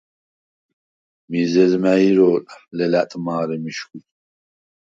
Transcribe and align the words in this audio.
მიზეზ 1.29 1.71
მა̈ჲ 1.83 1.99
ირო̄ლ, 2.07 2.43
ლელა̈ტ 2.75 3.11
მა̄რე 3.25 3.57
მიშგვი! 3.63 3.99